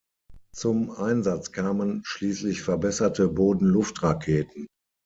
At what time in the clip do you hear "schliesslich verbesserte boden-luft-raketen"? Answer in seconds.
2.05-4.65